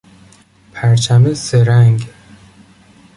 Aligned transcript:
پرچم 0.73 1.33
سه 1.33 1.63
رنگ 1.63 2.07